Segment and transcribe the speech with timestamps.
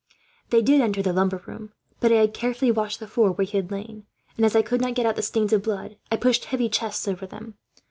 [0.49, 1.73] They did enter the lumber room.
[1.99, 4.81] But I had carefully washed the floor where he had lain and, as I could
[4.81, 7.53] not get out the stains of blood, I pushed some heavy chests over them.